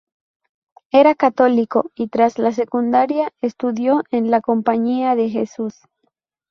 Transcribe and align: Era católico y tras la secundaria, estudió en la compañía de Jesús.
Era 0.91 1.13
católico 1.13 1.91
y 1.93 2.07
tras 2.07 2.39
la 2.39 2.51
secundaria, 2.53 3.31
estudió 3.39 4.01
en 4.09 4.31
la 4.31 4.41
compañía 4.41 5.13
de 5.13 5.29
Jesús. 5.29 5.75